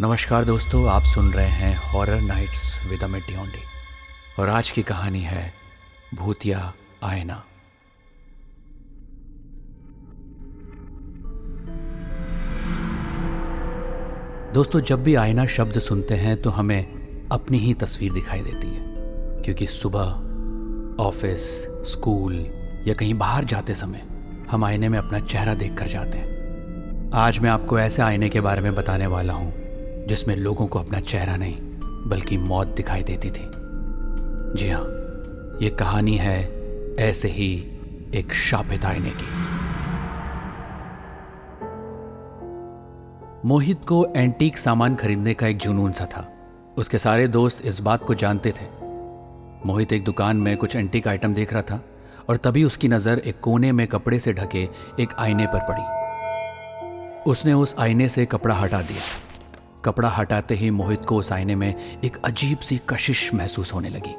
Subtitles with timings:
[0.00, 3.62] नमस्कार दोस्तों, आप सुन रहे हैं हॉरर नाइट्स विद ढियोंडी
[4.38, 5.52] और आज की कहानी है
[6.14, 7.44] भूतिया आयना।
[14.54, 16.86] दोस्तों, जब भी आईना शब्द सुनते हैं तो हमें
[17.32, 18.84] अपनी ही तस्वीर दिखाई देती है।
[19.44, 20.06] क्योंकि सुबह,
[21.04, 22.34] ऑफ़िस, स्कूल
[22.86, 24.02] या कहीं बाहर जाते समय
[24.50, 26.38] हम आईने में अपना चेहरा देख कर जाते हैं।
[27.14, 29.57] आज मैं आपको ऐसे आईने के बारे में बताने वाला हूँ
[30.08, 31.56] जिसमें लोगों को अपना चेहरा नहीं,
[32.08, 33.50] बल्कि मौत दिखाई देती थी।
[34.54, 34.84] जी हाँ
[35.62, 36.38] ये कहानी है
[37.00, 37.52] ऐसे ही
[38.14, 39.26] एक शापित आईने की।
[43.48, 46.26] मोहित को एंटीक सामान खरीदने का एक जुनून सा था।
[46.78, 48.66] उसके सारे दोस्त इस बात को जानते थे।
[49.66, 51.80] मोहित एक दुकान में कुछ एंटीक आइटम देख रहा था,
[52.28, 54.68] और तभी उसकी नज़र एक कोने में कपड़े से ढके
[55.00, 59.27] एक आईने पर पड़ी। उसने उस आईने से कपड़ा हटा दिया।
[59.84, 64.14] कपड़ा हटाते ही मोहित को उस आईने में एक अजीब सी कशिश महसूस होने लगी।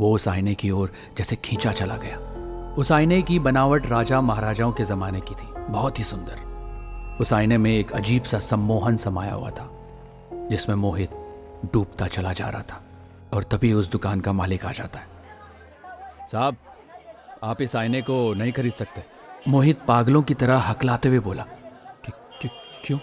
[0.00, 2.32] वो उस आईने की ओर जैसे खींचा चला गया।
[2.74, 6.52] उस आईने की बनावट राजा महाराजाओं के जमाने की थी। बहुत ही सुंदर।
[7.20, 9.68] उस आईने में एक अजीब सा सम्मोहन समाया हुआ था
[10.32, 11.10] जिसमें मोहित
[11.72, 12.82] डूबता चला जा रहा था
[13.34, 15.06] और तभी उस दुकान का मालिक आ जाता है।
[16.32, 16.56] साहब
[17.42, 19.04] आप इस आईने को नहीं खरीद सकते।
[19.48, 21.42] मोहित पागलों की तरह हकलाते हुए बोला
[22.04, 22.50] कि, कि,
[22.84, 22.98] क्यों?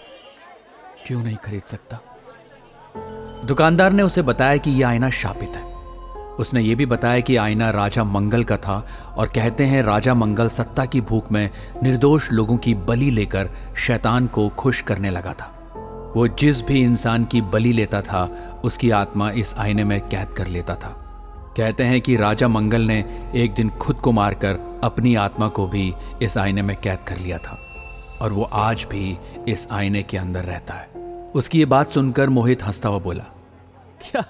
[1.10, 2.00] क्यों नहीं खरीद सकता?
[3.46, 5.62] दुकानदार ने उसे बताया कि यह आईना शापित है।
[6.38, 10.48] उसने यह भी बताया कि आईना राजा मंगल का था और कहते हैं राजा मंगल
[10.48, 11.50] सत्ता की भूख में
[11.82, 15.72] निर्दोष लोगों की बलि लेकर शैतान को खुश करने लगा था।
[16.16, 20.46] वो जिस भी इंसान की बलि लेता था, उसकी आत्मा इस आईने में कैद कर
[20.46, 20.88] लेता था।
[21.56, 25.94] कहते हैं कि राजा मंगल ने एक दिन खुद को मारकर अपनी आत्मा को भी
[26.22, 27.66] इस आईने में कैद कर लिया था
[28.22, 30.99] और वो आज भी इस आईने के अंदर रहता है।
[31.34, 33.24] उसकी ये बात सुनकर मोहित हंसता हुआ बोला
[34.02, 34.24] क्या?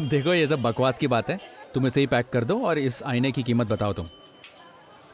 [0.00, 1.40] देखो ये सब बकवास की बात है।
[1.74, 4.06] तुम इसे ही पैक कर दो और इस आईने की कीमत बताओ तुम।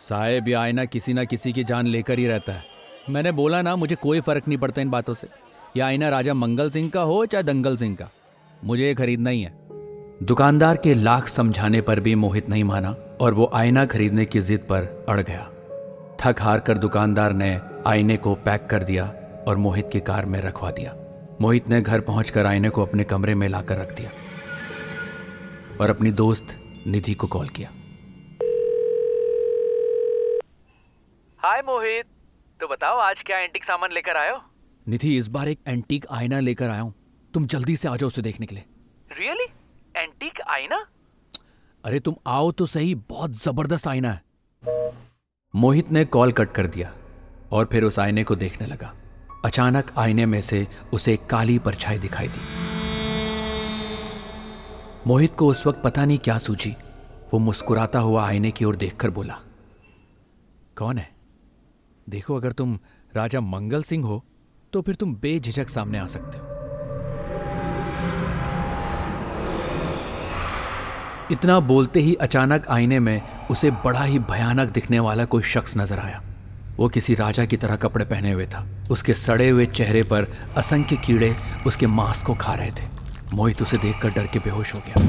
[0.01, 2.65] साहेब ये आईना किसी ना किसी की जान लेकर ही रहता है।
[3.11, 5.29] मैंने बोला ना मुझे कोई फ़र्क नहीं पड़ता इन बातों से।
[5.77, 8.09] यह आईना राजा मंगल सिंह का हो चाहे दंगल सिंह का।
[8.65, 9.55] मुझे ये खरीदना ही है।
[10.23, 14.61] दुकानदार के लाख समझाने पर भी मोहित नहीं माना और वो आईना खरीदने की जिद
[14.61, 15.51] पर अड़ गया।
[16.21, 19.15] थक हार कर दुकानदार ने आईने को पैक कर दिया
[19.49, 20.95] और मोहित की कार में रखवा दिया।
[21.41, 24.11] मोहित ने घर पहुंचकर आईने को अपने कमरे में लाकर रख दिया
[25.81, 26.55] और अपनी दोस्त
[26.87, 27.71] निधि को कॉल किया।
[31.41, 32.07] हाय मोहित
[32.61, 34.41] तो बताओ आज क्या एंटीक सामान लेकर आयो
[34.89, 36.95] निधि इस बार एक एंटीक आईना लेकर आया हूँ।
[37.35, 38.65] तुम जल्दी से आ जाओ उसे देखने के लिए।
[39.11, 39.99] Really really?
[39.99, 40.85] एंटीक आईना?
[41.85, 44.23] अरे तुम आओ तो सही बहुत ज़बरदस्त आईना है।
[45.55, 46.95] मोहित ने कॉल कट कर दिया
[47.53, 48.95] और फिर उस आईने को देखने लगा।
[49.45, 52.41] अचानक आईने में से उसे काली परछाई दिखाई दी।
[55.07, 56.75] मोहित को उस वक्त पता नहीं क्या सूझी।
[57.33, 59.39] वो मुस्कुराता हुआ आईने की ओर देखकर बोला,
[60.77, 61.09] कौन है?
[62.07, 62.79] देखो, अगर तुम
[63.13, 64.25] राजा मंगल सिंह हो
[64.73, 66.53] तो फिर तुम बेझिझक सामने आ सकते हो।
[71.31, 75.99] इतना बोलते ही अचानक आईने में उसे बड़ा ही भयानक दिखने वाला कोई शख्स नज़र
[75.99, 76.23] आया।
[76.77, 80.27] वो किसी राजा की तरह कपड़े पहने हुए था। उसके सड़े हुए चेहरे पर
[80.57, 81.37] असंख्य कीड़े
[81.67, 82.95] उसके मांस को खा रहे थे।
[83.35, 85.09] मोहित उसे देखकर डर के बेहोश हो गया।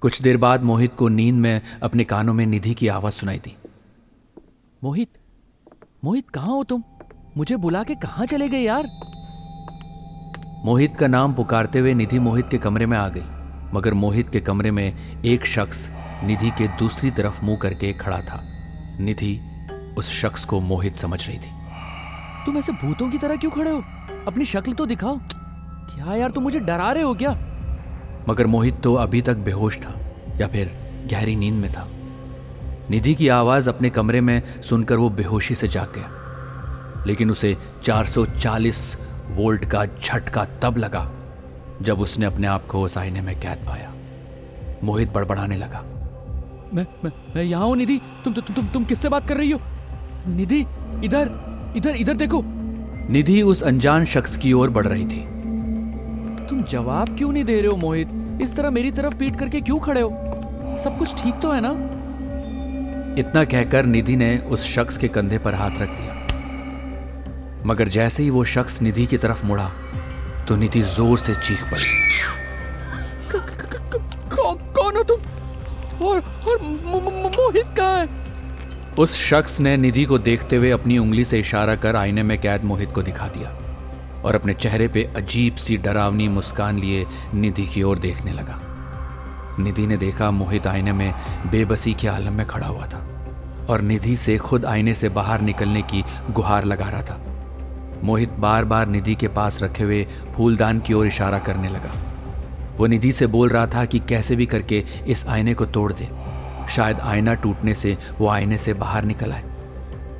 [0.00, 3.56] कुछ देर बाद मोहित को नींद में अपने कानों में निधि की आवाज़ सुनाई दी।
[4.84, 5.08] मोहित
[6.04, 6.82] मोहित कहाँ हो तुम?
[7.36, 8.86] मुझे बुला के कहाँ चले गए यार?
[10.64, 13.22] मोहित का नाम पुकारते हुए निधि मोहित के कमरे में आ गई।
[13.74, 15.90] मगर मोहित के कमरे में एक शख्स
[16.24, 18.57] निधि के दूसरी तरफ़ मुँह करके खड़ा था।
[19.00, 19.40] निधि
[19.98, 21.50] उस शख्स को मोहित समझ रही थी।
[22.46, 23.78] तुम ऐसे भूतों की तरह क्यों खड़े हो?
[24.26, 25.18] अपनी शक्ल तो दिखाओ।
[25.94, 27.30] क्या यार तुम मुझे डरा रहे हो क्या?
[28.28, 30.00] मगर मोहित तो अभी तक बेहोश था
[30.36, 31.88] या फिर गहरी नींद में था।
[32.90, 36.10] निधि की आवाज़ अपने कमरे में सुनकर वो बेहोशी से जाग गया।
[37.06, 38.98] लेकिन उसे 440
[39.30, 41.10] वोल्ट का झटका तब लगा
[41.82, 43.92] जब उसने अपने आप को उस आईने में कैद पाया।
[44.84, 45.97] मोहित बड़बड़ाने लगा।
[46.74, 49.60] मैं मैं मैं यहाँ हूँ निधि। तुम तुम तुम तुम किससे बात कर रही हो?
[50.28, 50.60] निधि
[51.04, 51.30] इधर
[51.76, 52.42] इधर इधर देखो।
[53.10, 55.20] निधि उस अनजान शख्स की ओर बढ़ रही थी।
[56.48, 58.08] तुम जवाब क्यों नहीं दे रहे हो मोहित?
[58.42, 60.10] इस तरह मेरी तरफ़ पीट करके क्यों खड़े हो?
[60.84, 61.70] सब कुछ ठीक तो है ना?
[63.20, 66.14] इतना कहकर निधि ने उस शख्स के कंधे पर हाथ रख दिया।
[67.66, 69.70] मगर जैसे ही वो शख्स निधि की तरफ़ मुड़ा
[70.48, 71.84] तो निधि ज़ोर से चीख पड़ी।
[76.02, 76.18] और
[76.48, 78.26] और मोहित कहाँ है।
[78.98, 82.64] उस शख्स ने निधि को देखते हुए अपनी उंगली से इशारा कर आईने में कैद
[82.64, 83.50] मोहित को दिखा दिया
[84.22, 88.58] और अपने चेहरे पे अजीब सी डरावनी मुस्कान लिए निधि की ओर देखने लगा।
[89.60, 91.12] निधि ने देखा मोहित आईने में
[91.50, 93.06] बेबसी के आलम में खड़ा हुआ था
[93.70, 97.20] और निधि से खुद आईने से बाहर निकलने की गुहार लगा रहा था।
[98.04, 100.06] मोहित बार बार निधि के पास रखे हुए
[100.36, 101.92] फूलदान की ओर इशारा करने लगा।
[102.78, 106.08] वो निधि से बोल रहा था कि कैसे भी करके इस आईने को तोड़ दे।
[106.70, 109.44] शायद आईना टूटने से वो आईने से बाहर निकल आए।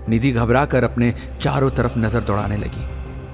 [0.09, 2.87] निधि घबरा कर अपने चारों तरफ़ नज़र दौड़ाने लगी।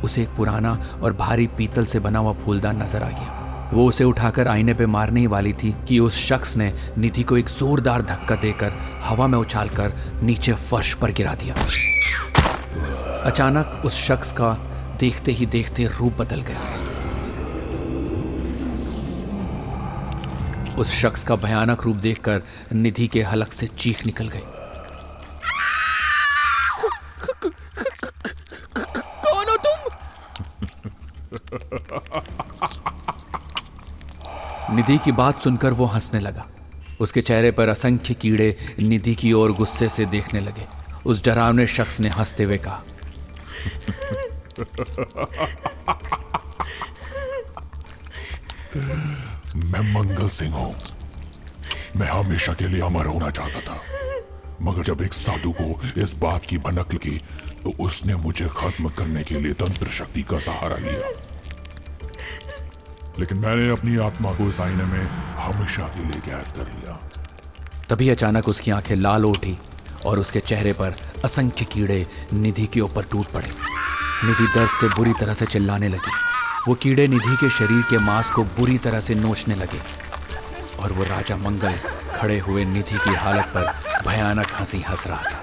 [0.04, 0.72] उसे एक पुराना
[1.02, 4.86] और भारी पीतल से बना हुआ फूलदान नज़र आ गया। वो उसे उठाकर आईने पे
[4.86, 8.72] मारने ही वाली थी कि उस शख्स ने निधि को एक जोरदार धक्का देकर
[9.02, 9.92] हवा में उछालकर
[10.22, 11.54] नीचे फर्श पर गिरा दिया।
[13.24, 14.52] अचानक उस शख्स का
[15.00, 16.83] देखते ही देखते रूप बदल गया।
[20.78, 22.42] उस शख्स का भयानक रूप देखकर
[22.72, 24.44] निधि के हलक से चीख निकल गई।
[29.24, 29.78] कौन हो तुम?
[34.76, 36.46] निधि की बात सुनकर वो हंसने लगा।
[37.00, 40.66] उसके चेहरे पर असंख्य कीड़े निधि की ओर गुस्से से देखने लगे।
[41.06, 42.82] उस डरावने शख्स ने हँसते हुए कहा
[49.56, 50.72] मैं मंगल सिंह हूँ।
[51.96, 53.80] मैं हमेशा के लिए अमर होना चाहता था।
[54.62, 57.18] मगर जब एक साधु को इस बात की भनक लगी
[57.62, 61.12] तो उसने मुझे खत्म करने के लिए तंत्र शक्ति का सहारा लिया।
[63.18, 65.06] लेकिन मैंने अपनी आत्मा को इस आईने में
[65.38, 66.98] हमेशा के लिए कैद कर लिया।
[67.88, 69.58] तभी अचानक उसकी आँखें लाल उठी
[70.06, 73.48] और उसके चेहरे पर असंख्य कीड़े निधि के ऊपर टूट पड़े।
[74.24, 76.33] निधि दर्द से बुरी तरह से चिल्लाने लगी।
[76.68, 79.80] वो कीड़े निधि के शरीर के मांस को बुरी तरह से नोचने लगे
[80.82, 81.74] और वो राजा मंगल
[82.14, 83.66] खड़े हुए निधि की हालत पर
[84.06, 85.42] भयानक हँसी हंस रहा था।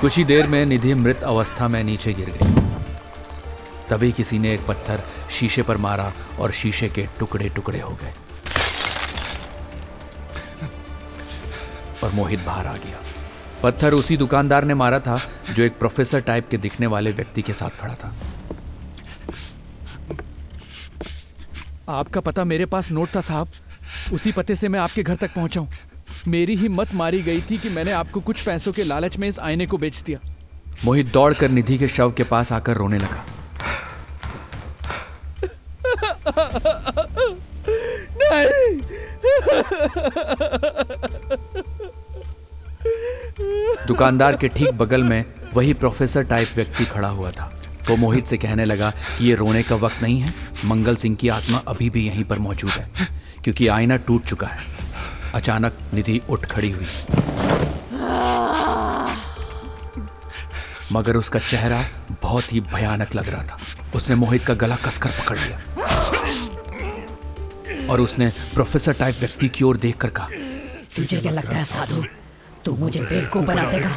[0.00, 2.54] कुछ ही देर में निधि मृत अवस्था में नीचे गिर गई।
[3.90, 8.12] तभी किसी ने एक पत्थर शीशे पर मारा और शीशे के टुकड़े टुकड़े हो गए।
[12.06, 12.98] और मोहित बाहर आ गया।
[13.62, 15.20] पत्थर उसी दुकानदार ने मारा था,
[15.52, 18.14] जो एक प्रोफेसर टाइप के दिखने वाले व्यक्ति के साथ खड़ा था।
[21.88, 23.48] आपका पता मेरे पास नोट था, साहब।
[24.12, 25.68] उसी पते से मैं आपके घर तक पहुँचा हूँ।
[26.28, 29.38] मेरी ही मत मारी गई थी कि मैंने आपको कुछ पैसों के लालच में इस
[29.38, 30.18] आईने को बेच दिया।
[30.84, 33.24] मोहित दौड़कर निधि के शव के पास आकर रोने लगा।
[38.18, 38.80] नहीं।
[43.86, 45.24] दुकानदार के ठीक बगल में
[45.54, 47.44] वही प्रोफेसर टाइप व्यक्ति खड़ा हुआ था।
[47.88, 50.32] वो मोहित से कहने लगा कि ये रोने का वक्त नहीं है,
[50.64, 52.90] मंगल सिंह की आत्मा अभी भी यहीं पर मौजूद है,
[53.44, 54.64] क्योंकि आईना टूट चुका है।
[55.34, 56.86] अचानक निधि उठ खड़ी हुई।
[60.92, 61.82] मगर उसका चेहरा
[62.22, 63.58] बहुत ही भयानक लग रहा था।
[63.94, 65.58] उसने मोहित का गला कसकर पकड़ लिया।
[67.90, 70.28] और उसने प्रोफेसर टाइप व्यक्ति की ओर देखकर कहा,
[70.96, 72.04] तुझे क्या लगता है, साधु?
[72.66, 73.90] तू मुझे बेवकूफ़ बना देगा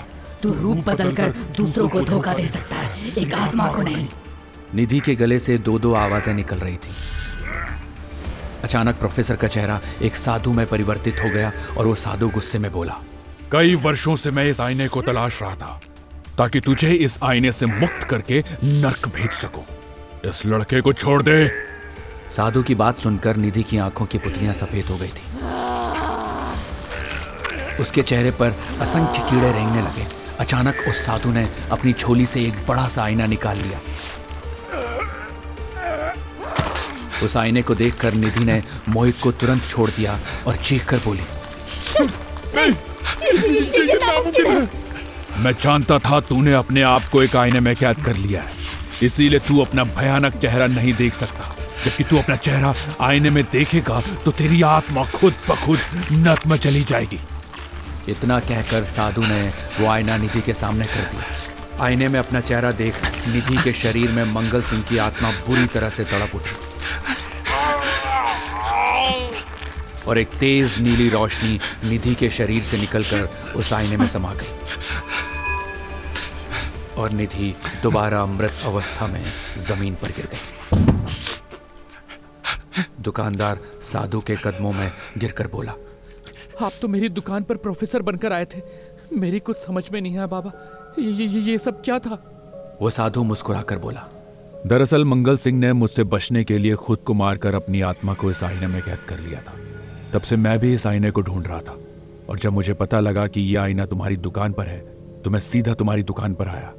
[0.43, 4.07] तू रूप बदलकर दूसरों को धोखा दे सकता है। एक आत्मा को नहीं।
[4.75, 6.89] निधि के गले से दो दो आवाज़ें निकल रही थी।
[8.63, 12.71] अचानक प्रोफेसर का चेहरा एक साधु में परिवर्तित हो गया और वो साधु गुस्से में
[12.71, 12.99] बोला
[13.51, 15.79] कई वर्षों से मैं इस आईने को तलाश रहा था
[16.37, 19.63] ताकि तुझे इस आईने से मुक्त करके नर्क भेज सकूँ।
[20.25, 21.51] इस लड़के को छोड़ दे!
[22.31, 25.58] साधु की बात सुनकर निधि की आँखों की पुतलियाँ सफ़ेद हो गई थी।
[27.79, 30.07] उसके चेहरे पर असंख्य कीड़े रेंगने लगे।
[30.39, 33.79] अचानक उस साधु ने अपनी छोली से एक बड़ा सा आईना निकाल लिया।
[37.23, 41.23] उस आईने को देखकर निधि ने मोहित को तुरंत छोड़ दिया और चीख कर बोली,
[45.37, 48.51] मैं जानता था तूने अपने आप को एक आईने में कैद कर लिया है।
[49.03, 51.55] इसीलिए तू अपना भयानक चेहरा नहीं देख सकता।
[51.85, 55.79] जबकि तू अपना चेहरा आईने में देखेगा तो तेरी आत्मा खुद ब खुद
[56.11, 57.19] नर्क में चली जाएगी।
[58.09, 59.41] इतना कहकर साधु ने
[59.79, 61.23] वो आईना निधि के सामने कर दिया।
[61.85, 62.95] आईने में अपना चेहरा देख
[63.27, 66.55] निधि के शरीर में मंगल सिंह की आत्मा बुरी तरह से तड़प उठी।
[70.07, 74.53] और एक तेज नीली रोशनी निधि के शरीर से निकलकर उस आईने में समा गई।
[76.97, 79.23] और निधि दोबारा मृत अवस्था में
[79.57, 80.43] ज़मीन पर गिर गई।
[83.01, 85.73] दुकानदार साधु के कदमों में गिरकर बोला
[86.61, 88.61] आप तो मेरी दुकान पर प्रोफेसर बनकर आए थे।
[89.13, 90.51] मेरी कुछ समझ में नहीं आया बाबा।
[90.99, 92.77] ये, ये, ये सब क्या था?
[92.81, 94.07] वो साधु मुस्कुराकर बोला
[94.67, 98.43] दरअसल मंगल सिंह ने मुझसे बचने के लिए खुद को मारकर अपनी आत्मा को इस
[98.43, 99.53] आईने में कैद कर लिया था।
[100.13, 101.77] तब से मैं भी इस आईने को ढूंढ रहा था।
[102.29, 104.79] और जब मुझे पता लगा कि यह आईना तुम्हारी दुकान पर है
[105.23, 106.73] तो मैं सीधा तुम्हारी दुकान पर आया।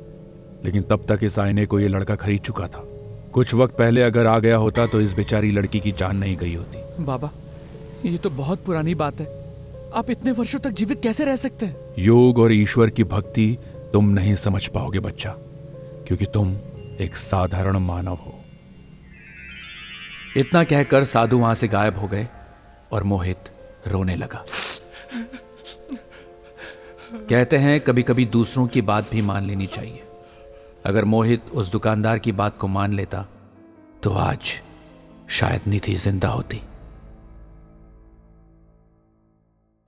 [0.65, 2.87] लेकिन तब तक इस आईने को यह लड़का खरीद चुका था।
[3.33, 6.55] कुछ वक्त पहले अगर आ गया होता तो इस बेचारी लड़की की जान नहीं गई
[6.55, 7.31] होती। बाबा
[8.07, 9.39] ये तो बहुत पुरानी बात है।
[9.94, 11.76] आप इतने वर्षों तक जीवित कैसे रह सकते हैं?
[11.99, 13.56] योग और ईश्वर की भक्ति
[13.92, 15.30] तुम नहीं समझ पाओगे, बच्चा,
[16.06, 16.54] क्योंकि तुम
[17.00, 18.35] एक साधारण मानव हो।
[20.37, 22.28] इतना कहकर साधु वहाँ से गायब हो गए
[22.92, 23.50] और मोहित
[23.87, 24.44] रोने लगा।
[27.28, 30.02] कहते हैं कभी कभी दूसरों की बात भी मान लेनी चाहिए।
[30.87, 33.26] अगर मोहित उस दुकानदार की बात को मान लेता
[34.02, 34.52] तो आज
[35.30, 36.61] शायद निधि ज़िंदा होती।